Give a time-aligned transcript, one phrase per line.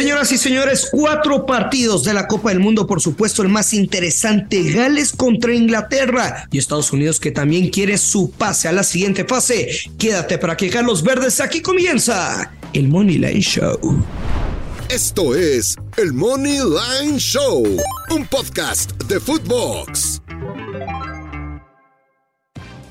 [0.00, 4.62] Señoras y señores, cuatro partidos de la Copa del Mundo, por supuesto, el más interesante,
[4.72, 9.68] Gales contra Inglaterra y Estados Unidos que también quiere su pase a la siguiente fase.
[9.98, 14.02] Quédate para que los verdes, aquí comienza el Money Line Show.
[14.88, 17.62] Esto es el Money Line Show,
[18.10, 20.29] un podcast de Footbox.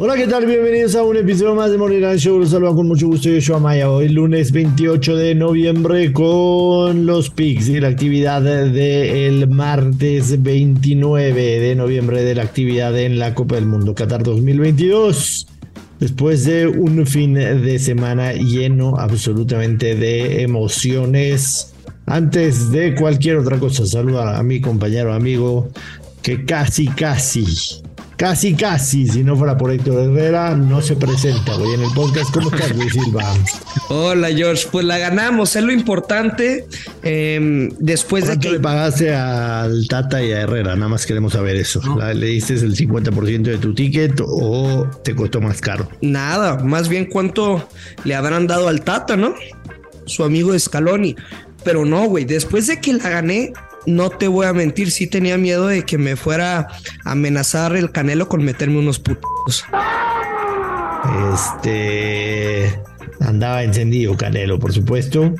[0.01, 0.45] Hola, ¿qué tal?
[0.45, 2.39] Bienvenidos a un episodio más de Moneyline Show.
[2.39, 3.27] Los saludo con mucho gusto.
[3.27, 3.91] Yo soy Amaya.
[3.91, 11.75] Hoy, lunes 28 de noviembre, con los picks y la actividad del martes 29 de
[11.75, 15.47] noviembre de la actividad en la Copa del Mundo Qatar 2022.
[15.99, 21.73] Después de un fin de semana lleno absolutamente de emociones.
[22.05, 25.67] Antes de cualquier otra cosa, saluda a mi compañero amigo
[26.21, 27.43] que casi, casi
[28.19, 32.29] Casi, casi, si no fuera por Héctor Herrera, no se presenta hoy en el podcast.
[32.33, 33.23] ¿Cómo estás, Luis Silva?
[33.87, 34.67] Hola, George.
[34.69, 36.67] Pues la ganamos, es lo importante.
[37.01, 38.51] Eh, después de que.
[38.51, 40.75] le pagaste al Tata y a Herrera?
[40.75, 41.79] Nada más queremos saber eso.
[42.13, 45.87] ¿Le diste el 50% de tu ticket o te costó más caro?
[46.01, 47.69] Nada, más bien cuánto
[48.03, 49.33] le habrán dado al Tata, ¿no?
[50.07, 51.15] Su amigo Scaloni.
[51.63, 53.53] Pero no, güey, después de que la gané,
[53.85, 57.91] no te voy a mentir, sí tenía miedo de que me fuera a amenazar el
[57.91, 59.65] Canelo con meterme unos putos.
[61.33, 62.79] Este
[63.19, 65.33] andaba encendido Canelo, por supuesto.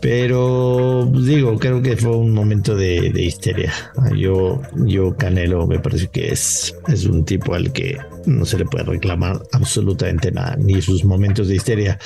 [0.00, 3.72] Pero pues, digo, creo que fue un momento de, histeria.
[4.14, 8.66] Yo, yo Canelo me parece que es, es un tipo al que no se le
[8.66, 11.98] puede reclamar absolutamente nada, ni sus momentos de histeria.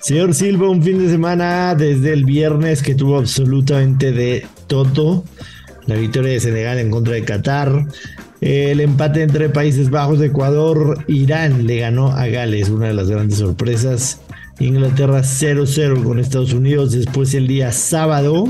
[0.00, 5.24] Señor Silva, un fin de semana desde el viernes que tuvo absolutamente de todo.
[5.86, 7.86] La victoria de Senegal en contra de Qatar.
[8.40, 13.38] El empate entre Países Bajos, Ecuador, Irán le ganó a Gales, una de las grandes
[13.38, 14.22] sorpresas.
[14.58, 16.92] Inglaterra 0-0 con Estados Unidos.
[16.92, 18.48] Después el día sábado,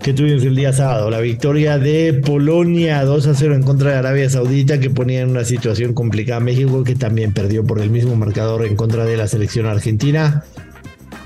[0.00, 4.80] que tuvimos el día sábado, la victoria de Polonia 2-0 en contra de Arabia Saudita,
[4.80, 8.74] que ponía en una situación complicada México, que también perdió por el mismo marcador en
[8.74, 10.44] contra de la selección argentina.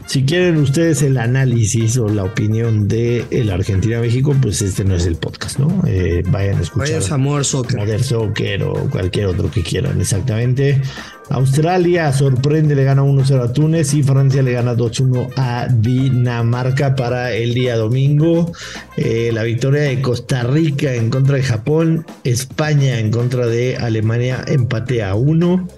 [0.07, 5.05] Si quieren ustedes el análisis o la opinión de el Argentina-México, pues este no es
[5.05, 5.83] el podcast, ¿no?
[5.85, 6.89] Eh, vayan a escuchar.
[6.89, 8.05] Vayan a More Soccer.
[8.05, 10.81] Soccer o cualquier otro que quieran, exactamente.
[11.29, 17.33] Australia sorprende, le gana 1-0 a Túnez y Francia le gana 2-1 a Dinamarca para
[17.33, 18.53] el día domingo.
[18.97, 24.45] Eh, la victoria de Costa Rica en contra de Japón, España en contra de Alemania,
[24.47, 25.69] empate a 1.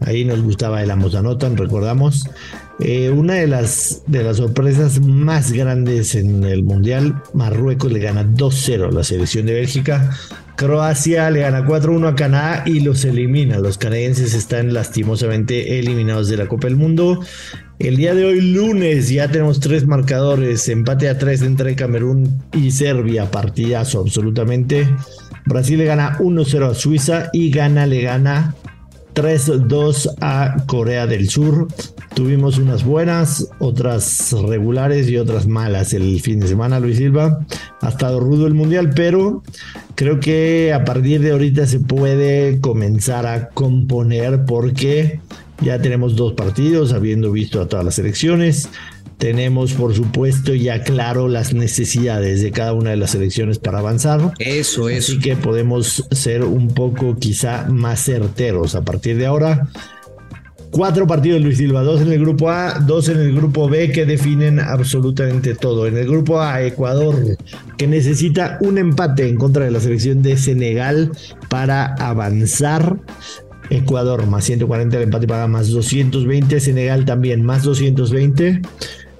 [0.00, 2.24] Ahí nos gustaba el ambos anotan, recordamos.
[2.80, 8.24] Eh, una de las, de las sorpresas más grandes en el Mundial, Marruecos le gana
[8.24, 10.10] 2-0 a la selección de Bélgica.
[10.56, 13.58] Croacia le gana 4-1 a Canadá y los elimina.
[13.58, 17.20] Los canadienses están lastimosamente eliminados de la Copa del Mundo.
[17.78, 20.68] El día de hoy, lunes, ya tenemos tres marcadores.
[20.68, 23.30] Empate a tres entre Camerún y Serbia.
[23.30, 24.88] Partidazo absolutamente.
[25.46, 28.54] Brasil le gana 1-0 a Suiza y Ghana le gana
[29.14, 31.68] 3-2 a Corea del Sur.
[32.14, 37.40] Tuvimos unas buenas, otras regulares y otras malas el fin de semana, Luis Silva.
[37.80, 39.42] Ha estado rudo el mundial, pero
[39.94, 45.20] creo que a partir de ahorita se puede comenzar a componer porque
[45.60, 48.68] ya tenemos dos partidos, habiendo visto a todas las elecciones.
[49.18, 54.32] Tenemos, por supuesto, ya claro las necesidades de cada una de las elecciones para avanzar.
[54.38, 55.04] Eso es.
[55.04, 59.68] Así que podemos ser un poco quizá más certeros a partir de ahora.
[60.74, 64.04] Cuatro partidos Luis Silva, dos en el grupo A, dos en el grupo B que
[64.06, 65.86] definen absolutamente todo.
[65.86, 67.14] En el grupo A, Ecuador,
[67.78, 71.12] que necesita un empate en contra de la selección de Senegal
[71.48, 72.96] para avanzar.
[73.70, 78.60] Ecuador más 140, el empate paga más 220, Senegal también más 220.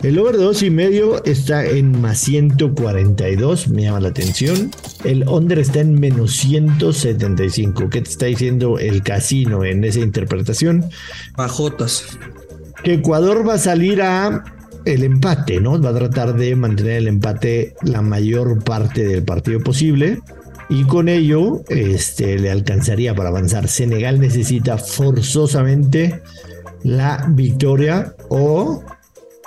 [0.04, 4.70] El over de dos y medio está en más 142, me llama la atención.
[5.02, 7.88] El under está en menos 175.
[7.88, 10.84] ¿Qué te está diciendo el casino en esa interpretación?
[11.38, 12.18] Bajotas.
[12.82, 14.44] Que Ecuador va a salir a
[14.84, 15.80] el empate, ¿no?
[15.80, 20.20] Va a tratar de mantener el empate la mayor parte del partido posible.
[20.68, 23.68] Y con ello este, le alcanzaría para avanzar.
[23.68, 26.20] Senegal necesita forzosamente
[26.82, 28.84] la victoria o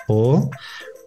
[0.07, 0.49] o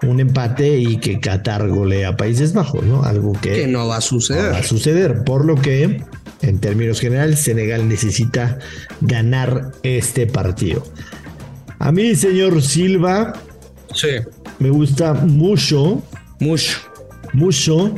[0.03, 3.03] un empate y que Qatar golea a Países Bajos, ¿no?
[3.03, 4.53] Algo que, no va a suceder.
[4.53, 6.03] va a suceder, por lo que,
[6.41, 8.59] en términos generales, Senegal necesita
[9.01, 10.83] ganar este partido.
[11.79, 13.35] A mí, señor Silva,
[13.95, 14.09] sí.
[14.59, 16.03] me gusta mucho,
[16.39, 16.79] mucho,
[17.33, 17.95] mucho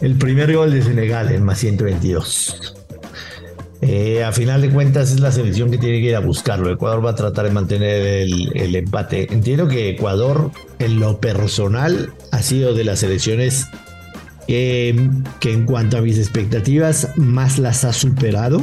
[0.00, 2.79] el primer gol de Senegal en más 122.
[3.82, 6.70] Eh, a final de cuentas es la selección que tiene que ir a buscarlo.
[6.70, 9.32] Ecuador va a tratar de mantener el, empate.
[9.32, 13.66] Entiendo que Ecuador en lo personal ha sido de las selecciones
[14.46, 14.90] que
[15.44, 18.60] en cuanto a mis expectativas más las ha superado.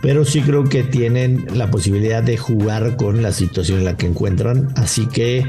[0.00, 4.06] Pero sí creo que tienen la posibilidad de jugar con la situación en la que
[4.06, 4.68] encuentran.
[4.76, 5.44] Así que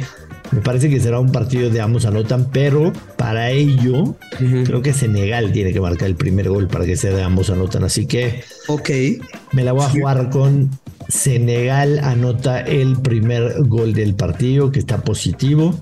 [0.51, 4.15] me parece que será un partido de ambos anotan, pero para ello
[4.63, 7.83] creo que Senegal tiene que marcar el primer gol para que sea de ambos anotan.
[7.83, 8.89] Así que ok
[9.51, 10.69] me la voy a jugar con
[11.09, 15.77] Senegal anota el primer gol del partido que está positivo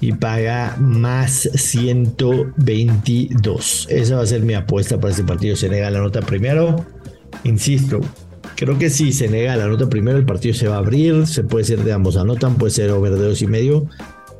[0.00, 3.86] y paga más 122.
[3.88, 5.54] Esa va a ser mi apuesta para ese partido.
[5.54, 6.84] Senegal anota primero.
[7.44, 8.00] Insisto,
[8.56, 11.26] Creo que si Senegal anota primero, el partido se va a abrir.
[11.26, 13.86] Se puede ser de ambos anotan, puede ser over de dos y medio.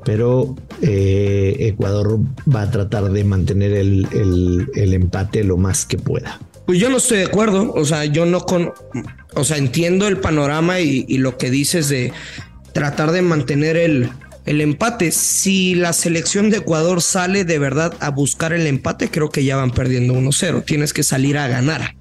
[0.05, 2.21] Pero eh, Ecuador
[2.53, 6.41] va a tratar de mantener el, empate lo más que pueda.
[6.67, 7.73] Pues yo no estoy de acuerdo.
[7.73, 8.73] O sea, yo no con.
[9.35, 12.13] O sea, entiendo el panorama y, lo que dices de
[12.73, 14.11] tratar de mantener el,
[14.47, 15.11] el empate.
[15.11, 19.57] Si la selección de Ecuador sale de verdad a buscar el empate, creo que ya
[19.57, 20.65] van perdiendo 1-0.
[20.65, 21.95] Tienes que salir a ganar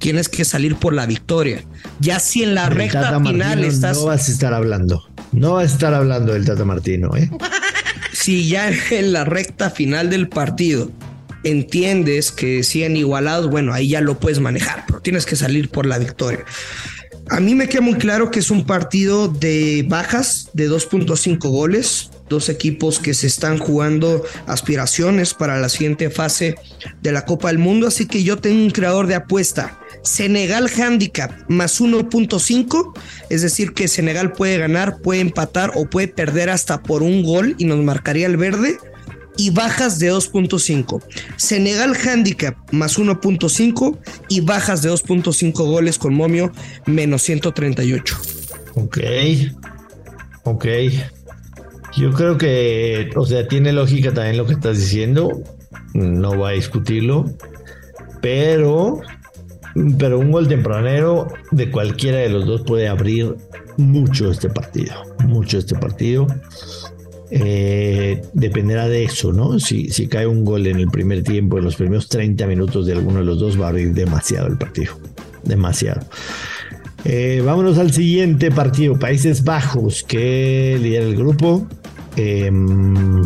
[0.00, 1.62] tienes que salir por la victoria.
[2.00, 3.98] Ya si en la recta final estás.
[3.98, 5.04] No vas a estar hablando.
[5.32, 7.30] No vas a estar hablando del Tata Martino, ¿eh?
[8.12, 10.90] si ya en la recta final del partido
[11.44, 15.86] entiendes que siguen igualados, bueno, ahí ya lo puedes manejar, pero tienes que salir por
[15.86, 16.44] la victoria.
[17.30, 22.10] A mí me queda muy claro que es un partido de bajas de 2.5 goles,
[22.28, 26.56] dos equipos que se están jugando aspiraciones para la siguiente fase
[27.02, 31.32] de la Copa del Mundo, así que yo tengo un creador de apuesta Senegal handicap
[31.48, 32.92] más 1.5,
[33.28, 37.54] es decir, que Senegal puede ganar, puede empatar o puede perder hasta por un gol
[37.58, 38.78] y nos marcaría el verde.
[39.36, 41.02] Y bajas de 2.5.
[41.36, 43.98] Senegal handicap más 1.5
[44.28, 46.52] y bajas de 2.5 goles con momio
[46.84, 48.18] menos 138.
[48.74, 48.98] Ok.
[50.44, 50.66] Ok.
[51.96, 55.42] Yo creo que, o sea, tiene lógica también lo que estás diciendo.
[55.94, 57.24] No voy a discutirlo.
[58.20, 59.00] Pero
[59.98, 63.36] pero un gol tempranero de cualquiera de los dos puede abrir
[63.76, 64.94] mucho este partido,
[65.26, 66.26] mucho este partido.
[67.32, 69.60] Eh, dependerá de eso, ¿no?
[69.60, 72.92] Si, si cae un gol en el primer tiempo, en los primeros 30 minutos de
[72.94, 74.94] alguno de los dos, va a abrir demasiado el partido.
[75.44, 76.00] Demasiado.
[77.04, 81.66] Eh, vámonos al siguiente partido, Países Bajos, que lidera el grupo.
[82.16, 83.24] Em,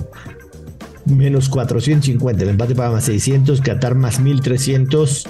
[1.06, 5.27] menos 450, el empate paga más 600, Qatar más 1300.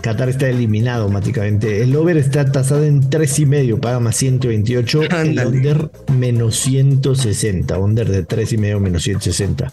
[0.00, 1.82] Qatar está eliminado automáticamente.
[1.82, 5.02] El over está tasado en tres y medio, paga más 128.
[5.02, 7.78] El under menos 160.
[7.78, 9.72] Under de tres y medio menos 160.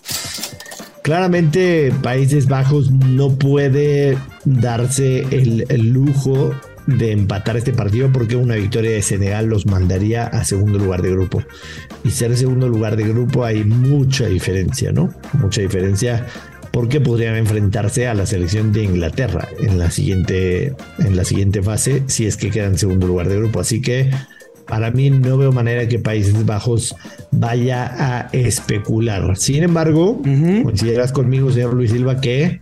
[1.02, 6.54] Claramente Países Bajos no puede darse el, el lujo
[6.88, 11.12] de empatar este partido porque una victoria de Senegal los mandaría a segundo lugar de
[11.12, 11.44] grupo.
[12.04, 15.14] Y ser segundo lugar de grupo hay mucha diferencia, ¿no?
[15.34, 16.26] Mucha diferencia
[16.78, 22.04] porque podrían enfrentarse a la selección de Inglaterra en la siguiente, en la siguiente fase
[22.06, 23.62] si es que quedan en segundo lugar de grupo.
[23.62, 24.12] Así que
[24.68, 26.96] para mí no veo manera que Países Bajos
[27.32, 29.36] vaya a especular.
[29.38, 30.22] Sin embargo,
[30.62, 32.62] consideras conmigo, señor Luis Silva, que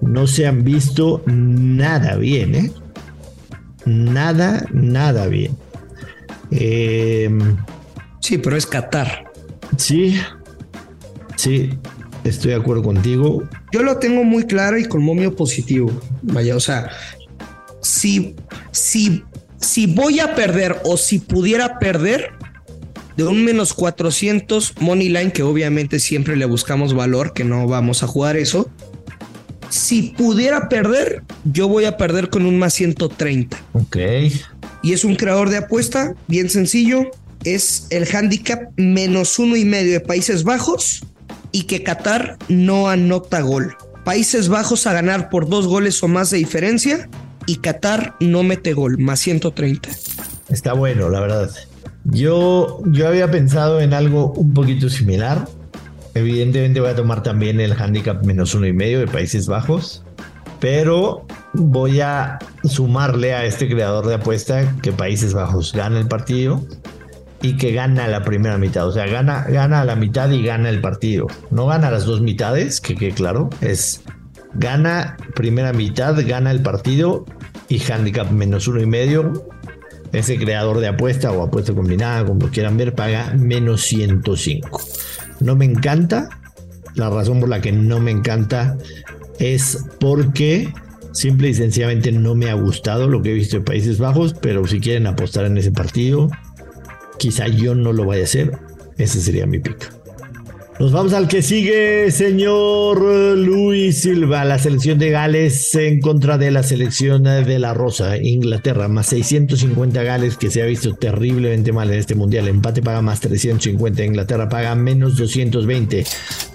[0.00, 2.72] no se han visto nada bien, ¿eh?
[3.84, 5.52] Nada, nada bien.
[6.50, 7.56] Em,
[8.18, 9.30] sí, pero es Qatar.
[9.76, 10.18] Sí,
[11.36, 11.70] sí,
[12.28, 13.48] Estoy de acuerdo contigo.
[13.72, 15.90] Yo lo tengo muy claro y con momio positivo.
[16.22, 16.90] Vaya, o sea,
[17.80, 18.36] si,
[18.70, 19.24] si,
[19.58, 22.32] si voy a perder o si pudiera perder
[23.16, 28.02] de un menos 400 money line, que obviamente siempre le buscamos valor, que no vamos
[28.02, 28.70] a jugar eso.
[29.70, 33.56] Si pudiera perder, yo voy a perder con un más 130.
[33.72, 33.96] Ok.
[34.82, 37.10] Y es un creador de apuesta bien sencillo.
[37.44, 41.02] Es el handicap menos uno y medio de Países Bajos
[41.52, 43.76] y que Qatar no anota gol.
[44.04, 47.08] Países Bajos a ganar por dos goles o más de diferencia
[47.46, 49.88] y Qatar no mete gol, más 130.
[50.48, 51.50] Está bueno, la verdad.
[52.04, 55.46] Yo, yo había pensado en algo un poquito similar.
[56.14, 60.02] Evidentemente voy a tomar también el handicap menos uno y medio de Países Bajos,
[60.58, 66.62] pero voy a sumarle a este creador de apuesta que Países Bajos gana el partido
[67.42, 68.86] y que gana la primera mitad.
[68.86, 71.26] O sea, gana, gana la mitad y gana el partido.
[71.50, 74.02] No gana las dos mitades, que, que claro, es
[74.54, 77.24] gana primera mitad, gana el partido
[77.68, 79.48] y handicap menos uno y medio.
[80.12, 84.80] Ese creador de apuesta o apuesta combinada, como quieran ver, paga menos 105.
[85.40, 86.30] No me encanta.
[86.94, 88.76] La razón por la que no me encanta
[89.38, 90.72] es porque
[91.12, 94.64] Simple y sencillamente no me ha gustado lo que he visto en Países Bajos, pero
[94.66, 96.30] si quieren apostar en ese partido,
[97.18, 98.52] quizá yo no lo vaya a hacer.
[98.96, 99.98] Ese sería mi pick.
[100.80, 103.00] Nos vamos al que sigue, señor
[103.36, 108.86] Luis Silva, la selección de Gales en contra de la selección de la Rosa, Inglaterra,
[108.86, 112.46] más 650 Gales que se ha visto terriblemente mal en este mundial.
[112.46, 116.04] Empate paga más 350, Inglaterra paga menos 220.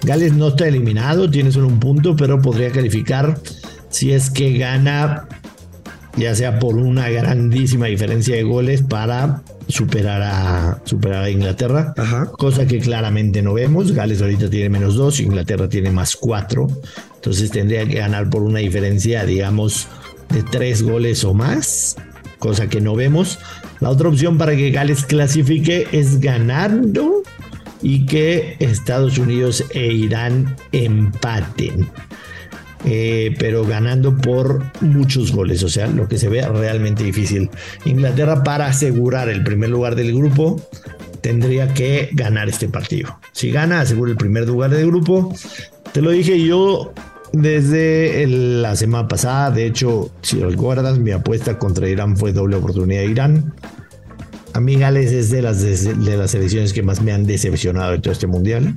[0.03, 3.38] Gales no está eliminado, tiene solo un punto, pero podría calificar
[3.89, 5.27] si es que gana,
[6.15, 11.93] ya sea por una grandísima diferencia de goles para superar a, superar a Inglaterra,
[12.38, 13.91] cosa que claramente no vemos.
[13.93, 16.67] Gales ahorita tiene menos dos, Inglaterra tiene más cuatro,
[17.15, 19.88] entonces tendría que ganar por una diferencia, digamos,
[20.29, 21.96] de tres goles o más,
[22.38, 23.39] cosa que no vemos.
[23.79, 27.24] La otra opción para que Gales clasifique es ganando
[27.82, 31.89] y que Estados Unidos e Irán empaten.
[32.85, 37.49] Eh, pero ganando por muchos goles, o sea, lo que se ve realmente difícil.
[37.85, 40.61] Inglaterra para asegurar el primer lugar del grupo
[41.21, 43.17] tendría que ganar este partido.
[43.31, 45.33] Si gana, asegura el primer lugar del grupo.
[45.93, 46.93] Te lo dije yo
[47.31, 53.01] desde la semana pasada, de hecho, si recuerdas, mi apuesta contra Irán fue doble oportunidad
[53.01, 53.53] de Irán.
[54.53, 57.99] A mí Gales es de las, de las selecciones que más me han decepcionado de
[57.99, 58.75] todo este mundial.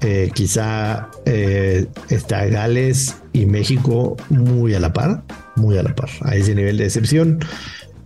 [0.00, 5.22] Eh, quizá eh, está Gales y México muy a la par,
[5.56, 7.38] muy a la par, a ese nivel de decepción.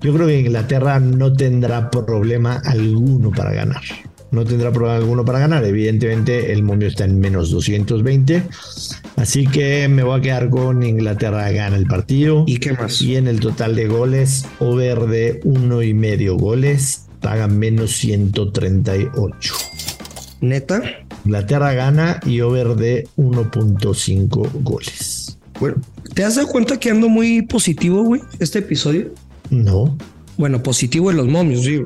[0.00, 3.82] Yo creo que Inglaterra no tendrá problema alguno para ganar.
[4.32, 5.64] No tendrá problema alguno para ganar.
[5.64, 8.42] Evidentemente el momio está en menos 220.
[9.16, 12.44] Así que me voy a quedar con Inglaterra gana el partido.
[12.46, 13.00] ¿Y qué más?
[13.02, 19.54] Y en el total de goles, over de uno y medio goles, paga menos 138.
[20.40, 20.82] ¿Neta?
[21.24, 25.21] Inglaterra gana y over de 1.5 goles.
[25.62, 25.76] Bueno,
[26.12, 29.14] ¿te has dado cuenta que ando muy positivo, güey, este episodio?
[29.48, 29.96] No.
[30.36, 31.84] Bueno, positivo en los momios, digo.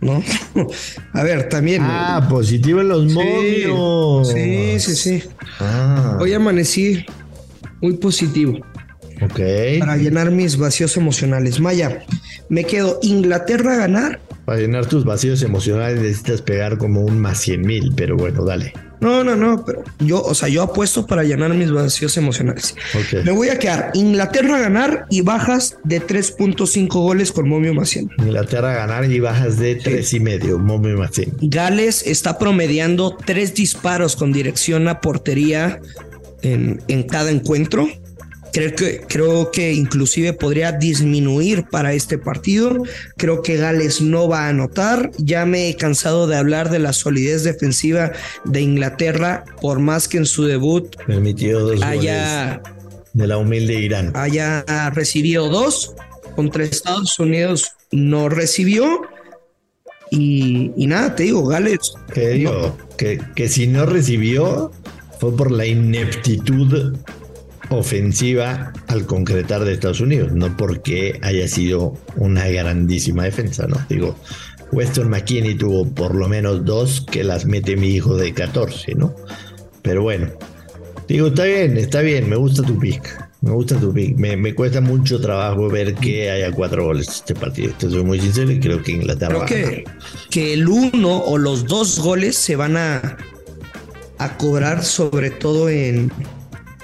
[0.00, 0.22] ¿No?
[1.12, 1.82] A ver, también.
[1.84, 4.28] Ah, positivo en los momios.
[4.28, 5.22] Sí, sí, sí.
[5.58, 6.16] Ah.
[6.20, 7.04] Hoy amanecí
[7.80, 8.60] muy positivo.
[9.20, 9.40] Ok.
[9.80, 11.58] Para llenar mis vacíos emocionales.
[11.58, 12.04] Maya,
[12.48, 17.40] me quedo Inglaterra a ganar para llenar tus vacíos emocionales necesitas pegar como un más
[17.40, 18.72] 100 mil, pero bueno, dale.
[19.00, 22.74] No, no, no, pero yo, o sea, yo apuesto para llenar mis vacíos emocionales.
[23.24, 28.10] Me voy a quedar Inglaterra a ganar y bajas de 3.5 goles con Momio 100.
[28.18, 31.36] Inglaterra a ganar y bajas de 3 y medio, Momio 100.
[31.42, 35.80] Gales está promediando tres disparos con dirección a portería
[36.42, 37.88] en, en cada encuentro.
[38.52, 42.82] Creo que, creo que inclusive podría disminuir para este partido.
[43.16, 45.10] Creo que Gales no va a anotar.
[45.18, 48.12] Ya me he cansado de hablar de la solidez defensiva
[48.44, 52.62] de Inglaterra, por más que en su debut permitió dos haya,
[53.12, 54.12] de la humilde Irán.
[54.14, 55.94] Haya recibido dos.
[56.36, 59.02] Contra Estados Unidos no recibió.
[60.10, 61.92] Y, nada, te digo, Gales.
[62.12, 64.72] Que digo, que, que si no recibió
[65.20, 66.96] fue por la ineptitud
[67.70, 73.76] ofensiva al concretar de Estados Unidos, no porque haya sido una grandísima defensa, ¿no?
[73.88, 74.16] Digo,
[74.72, 79.14] Weston McKinney tuvo por lo menos dos que las mete mi hijo de 14, ¿no?
[79.82, 80.28] Pero bueno,
[81.08, 83.30] digo, está bien, está bien, me gusta tu pick.
[83.40, 84.18] Me gusta tu pick.
[84.18, 87.72] Me, cuesta mucho trabajo ver que haya cuatro goles este partido.
[87.78, 89.46] Te soy muy sincero y creo que Inglaterra.
[89.46, 89.84] Creo que,
[90.28, 93.16] que el uno o los dos goles se van a,
[94.18, 96.12] a cobrar sobre todo en,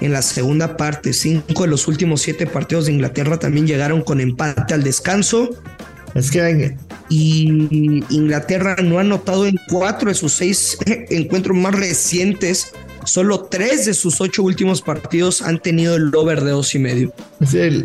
[0.01, 1.13] en la segunda parte.
[1.13, 5.51] Cinco de los últimos siete partidos de Inglaterra también llegaron con empate al descanso.
[6.15, 6.77] Es que
[7.09, 12.73] y Inglaterra no ha anotado en cuatro de sus seis encuentros más recientes.
[13.05, 17.13] Solo tres de sus ocho últimos partidos han tenido el over de dos y medio.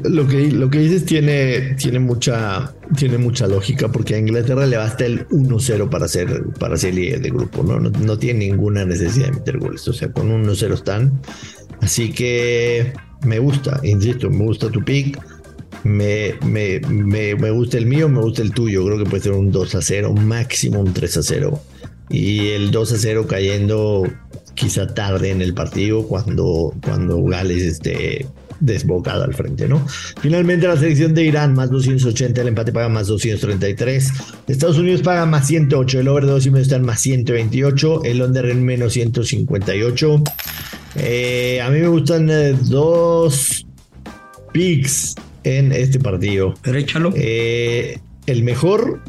[0.04, 4.78] lo, que, lo que dices tiene, tiene, mucha, tiene mucha lógica porque a Inglaterra le
[4.78, 7.62] basta el 1-0 para ser, para ser líder de grupo.
[7.62, 7.80] ¿no?
[7.80, 9.88] No, no tiene ninguna necesidad de meter goles.
[9.88, 11.22] O sea, con 1-0 están.
[11.82, 15.20] Así que me gusta, insisto, me gusta tu pick.
[15.84, 18.86] Me, me, me, me, gusta el mío, me gusta el tuyo.
[18.86, 21.60] Creo que puede ser un 2 a 0, máximo un 3 a 0.
[22.10, 24.04] Y el 2 a 0 cayendo
[24.54, 28.28] quizá tarde en el partido cuando, cuando Gales esté
[28.62, 29.86] desbocado al frente, ¿no?
[30.22, 34.14] Finalmente la selección de Irán más 280, el empate paga más 233,
[34.48, 38.04] Estados Unidos paga más 108, el over de 2 y medio está en más 128,
[38.06, 40.24] el under en menos 158.
[40.96, 43.66] Eh, a mí me gustan eh, dos
[44.54, 46.54] picks en este partido.
[46.62, 46.80] Pero
[47.16, 49.02] eh, el mejor,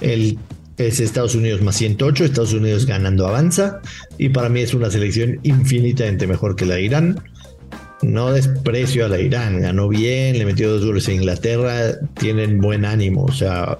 [0.00, 0.38] el
[0.76, 3.80] es Estados Unidos más 108, Estados Unidos ganando avanza
[4.18, 7.20] y para mí es una selección infinitamente mejor que la de Irán.
[8.02, 12.84] No desprecio a la Irán, ganó bien, le metió dos goles a Inglaterra, tienen buen
[12.84, 13.78] ánimo, o sea,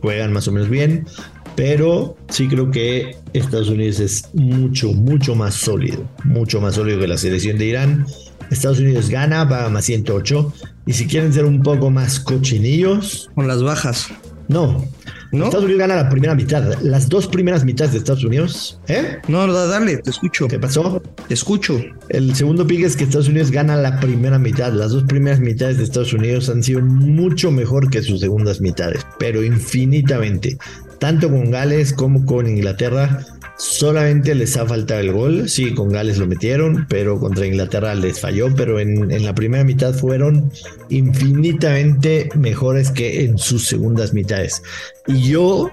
[0.00, 1.06] juegan más o menos bien,
[1.54, 7.06] pero sí creo que Estados Unidos es mucho, mucho más sólido, mucho más sólido que
[7.06, 8.06] la selección de Irán.
[8.50, 10.52] Estados Unidos gana, va más 108.
[10.86, 13.30] Y si quieren ser un poco más cochinillos.
[13.34, 14.08] Con las bajas.
[14.48, 14.84] No,
[15.32, 16.78] Estados Unidos gana la primera mitad.
[16.82, 18.78] Las dos primeras mitades de Estados Unidos.
[18.88, 19.18] ¿Eh?
[19.28, 20.46] No, dale, te escucho.
[20.46, 21.02] ¿Qué pasó?
[21.26, 21.80] Te escucho.
[22.10, 24.72] El segundo pick es que Estados Unidos gana la primera mitad.
[24.72, 29.06] Las dos primeras mitades de Estados Unidos han sido mucho mejor que sus segundas mitades,
[29.18, 30.58] pero infinitamente.
[30.98, 33.24] Tanto con Gales como con Inglaterra
[33.56, 35.48] Solamente les ha faltado el gol.
[35.48, 38.52] Sí, con Gales lo metieron, pero contra Inglaterra les falló.
[38.54, 40.50] Pero en, la primera mitad fueron
[40.88, 44.62] infinitamente mejores que en sus segundas mitades.
[45.06, 45.70] Y yo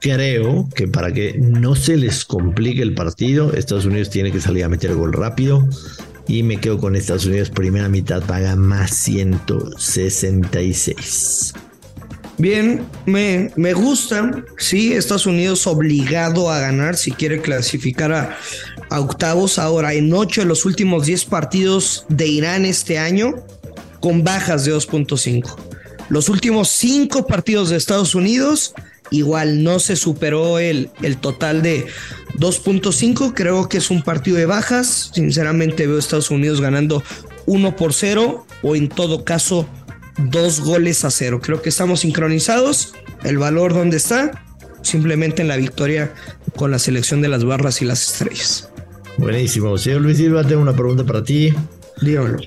[0.00, 4.64] creo que para que no se les complique el partido, Estados Unidos tiene que salir
[4.64, 5.66] a meter gol rápido.
[6.28, 11.54] Y me quedo con Estados Unidos, primera mitad paga más 166.
[12.38, 14.44] Bien, me, me gusta.
[14.56, 18.38] Sí, Estados Unidos obligado a ganar si quiere clasificar a,
[19.00, 19.58] octavos.
[19.58, 23.34] Ahora, en ocho de los últimos 10 partidos de Irán este año,
[24.00, 25.56] con bajas de 2.5.
[26.08, 28.74] Los últimos cinco partidos de Estados Unidos,
[29.10, 31.86] igual no se superó el, el total de
[32.38, 33.32] 2.5.
[33.34, 35.10] Creo que es un partido de bajas.
[35.14, 37.02] Sinceramente veo a Estados Unidos ganando
[37.46, 39.66] 1 por 0 o en todo caso
[40.18, 41.40] dos goles a cero.
[41.42, 42.94] Creo que estamos sincronizados.
[43.24, 44.44] El valor donde está,
[44.82, 46.12] simplemente en la victoria
[46.56, 48.68] con la selección de las barras y las estrellas.
[49.18, 49.76] Buenísimo.
[49.78, 51.52] Señor Luis Silva, tengo una pregunta para ti.
[52.00, 52.38] Dígamelo.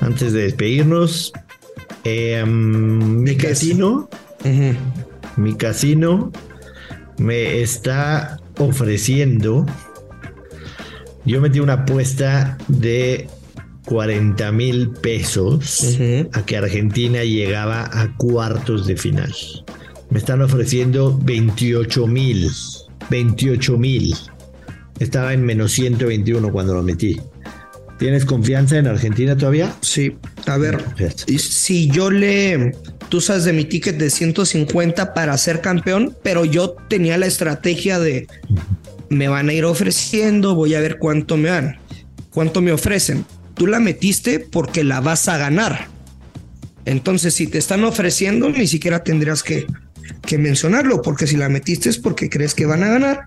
[0.00, 1.32] Antes de despedirnos,
[2.04, 4.08] em, mi casino,
[5.36, 6.32] mi casino
[7.18, 9.66] me está ofreciendo.
[11.24, 13.28] Yo metí una apuesta de
[13.86, 15.98] 40 mil pesos
[16.32, 19.34] a que Argentina llegaba a cuartos de final.
[20.10, 22.50] Me están ofreciendo 28 mil.
[23.10, 24.14] 28 mil.
[24.98, 27.20] Estaba en menos 121 cuando lo metí.
[27.98, 29.74] ¿Tienes confianza en Argentina todavía?
[29.80, 30.16] Sí.
[30.46, 30.82] A ver,
[31.38, 32.76] si yo le...
[33.08, 37.98] Tú sabes de mi ticket de 150 para ser campeón, pero yo tenía la estrategia
[37.98, 38.26] de...
[39.10, 41.78] Me van a ir ofreciendo, voy a ver cuánto me dan.
[42.30, 43.24] ¿Cuánto me ofrecen?
[43.54, 45.88] Tú la metiste porque la vas a ganar.
[46.84, 49.66] Entonces, si te están ofreciendo, ni siquiera tendrías que,
[50.26, 53.26] que mencionarlo, porque si la metiste es porque crees que van a ganar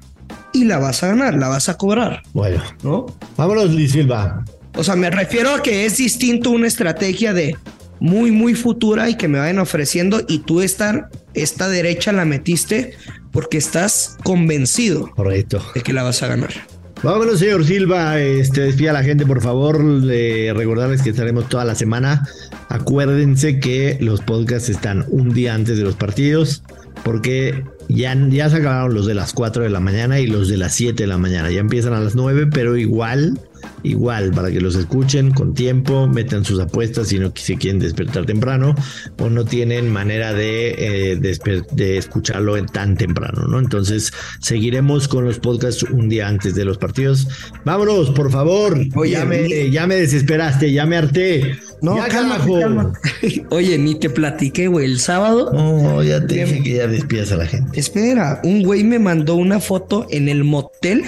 [0.53, 2.21] y la vas a ganar, la vas a cobrar.
[2.33, 3.07] Bueno, ¿no?
[3.35, 4.45] Vámonos, Luis Silva.
[4.75, 7.55] O sea, me refiero a que es distinto una estrategia de
[7.99, 12.93] muy, muy futura y que me vayan ofreciendo y tú esta, esta derecha la metiste
[13.31, 15.63] porque estás convencido Correcto.
[15.73, 16.53] de que la vas a ganar.
[17.03, 18.19] Vámonos, señor Silva.
[18.19, 20.01] Este, despida a la gente, por favor.
[20.01, 22.27] De recordarles que estaremos toda la semana.
[22.69, 26.63] Acuérdense que los podcasts están un día antes de los partidos,
[27.03, 30.57] porque ya, ya se acabaron los de las 4 de la mañana y los de
[30.57, 31.51] las 7 de la mañana.
[31.51, 33.39] Ya empiezan a las 9, pero igual
[33.83, 38.25] igual para que los escuchen con tiempo, metan sus apuestas si no se quieren despertar
[38.25, 38.75] temprano
[39.19, 43.59] o no tienen manera de, eh, de, escucharlo tan temprano, ¿no?
[43.59, 47.27] Entonces seguiremos con los podcasts un día antes de los partidos.
[47.65, 48.77] Vámonos, por favor.
[48.95, 51.57] Oye, ya me, ya me desesperaste, ya me harté.
[51.81, 52.93] No, calma,
[53.51, 55.51] Oye, ni te platiqué, güey, el sábado.
[55.53, 57.79] No, ya te dije que ya despidas a la gente.
[57.79, 61.03] Espera, un güey me mandó una foto en el motel.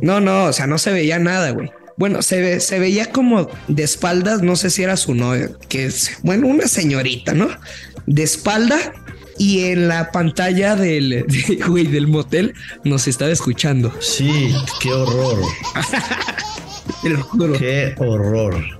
[0.00, 1.70] No, no, o sea, no se veía nada, güey.
[1.96, 5.86] Bueno, se, ve, se veía como de espaldas, no sé si era su novia, que
[5.86, 7.48] es, bueno, una señorita, ¿no?
[8.06, 8.78] De espalda
[9.36, 11.26] y en la pantalla del,
[11.66, 13.92] güey, del motel nos estaba escuchando.
[14.00, 15.42] Sí, qué horror.
[17.58, 18.77] Qué horror.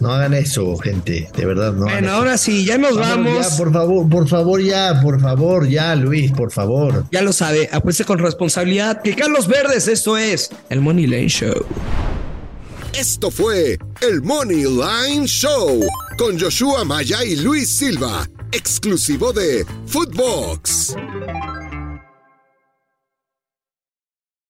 [0.00, 1.28] No hagan eso, gente.
[1.36, 1.84] De verdad, no.
[1.84, 3.46] Bueno, ahora sí, ya nos vamos.
[3.56, 7.04] por favor, por favor, ya, por favor, ya, Luis, por favor.
[7.10, 9.02] Ya lo sabe, apueste con responsabilidad.
[9.02, 11.64] Que Carlos Verdes, esto es el Money Line Show.
[12.94, 15.84] Esto fue el Money Line Show
[16.16, 20.96] con Joshua Maya y Luis Silva, exclusivo de Footbox.